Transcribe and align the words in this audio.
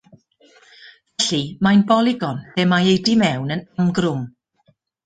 Felly, 1.25 1.41
mae'n 1.67 1.85
bolygon 1.93 2.43
lle 2.57 2.67
mae 2.73 2.91
ei 2.95 2.99
du 3.11 3.17
mewn 3.25 3.57
yn 3.59 3.67
amgrwm. 3.85 4.27